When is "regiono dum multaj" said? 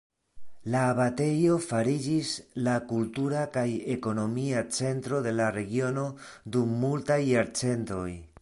5.61-7.23